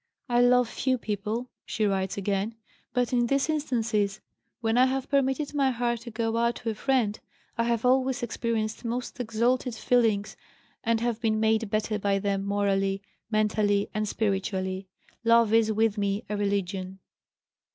[0.27, 2.55] "I love few people," she writes again,
[2.91, 4.19] "but in these instances
[4.59, 7.19] when I have permitted my heart to go out to a friend
[7.55, 10.35] I have always experienced most exalted feelings,
[10.83, 14.87] and have been made better by them morally, mentally, and spiritually.
[15.23, 16.97] Love is with me a religion."